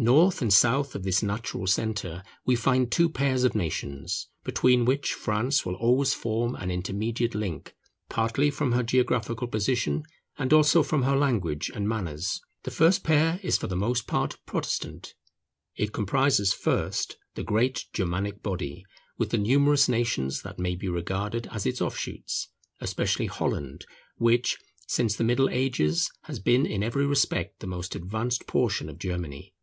North 0.00 0.40
and 0.40 0.52
south 0.52 0.94
of 0.94 1.02
this 1.02 1.24
natural 1.24 1.66
centre, 1.66 2.22
we 2.46 2.54
find 2.54 2.92
two 2.92 3.08
pairs 3.08 3.42
of 3.42 3.56
nations, 3.56 4.28
between 4.44 4.84
which 4.84 5.12
France 5.12 5.66
will 5.66 5.74
always 5.74 6.14
form 6.14 6.54
an 6.54 6.70
intermediate 6.70 7.34
link, 7.34 7.74
partly 8.08 8.48
from 8.48 8.70
her 8.70 8.84
geographical 8.84 9.48
position, 9.48 10.04
and 10.38 10.52
also 10.52 10.84
from 10.84 11.02
her 11.02 11.16
language 11.16 11.68
and 11.74 11.88
manners. 11.88 12.40
The 12.62 12.70
first 12.70 13.02
pair 13.02 13.40
is 13.42 13.58
for 13.58 13.66
the 13.66 13.74
most 13.74 14.06
part 14.06 14.38
Protestant. 14.46 15.14
It 15.74 15.92
comprises, 15.92 16.52
first, 16.52 17.18
the 17.34 17.42
great 17.42 17.86
Germanic 17.92 18.40
body, 18.40 18.84
with 19.18 19.30
the 19.30 19.36
numerous 19.38 19.88
nations 19.88 20.42
that 20.42 20.60
may 20.60 20.76
be 20.76 20.88
regarded 20.88 21.48
as 21.50 21.66
its 21.66 21.80
offshoots; 21.82 22.50
especially 22.80 23.26
Holland, 23.26 23.84
which, 24.16 24.58
since 24.86 25.16
the 25.16 25.24
Middle 25.24 25.48
Ages, 25.50 26.08
has 26.22 26.38
been 26.38 26.66
in 26.66 26.84
every 26.84 27.04
respect 27.04 27.58
the 27.58 27.66
most 27.66 27.96
advanced 27.96 28.46
portion 28.46 28.88
of 28.88 29.00
Germany. 29.00 29.54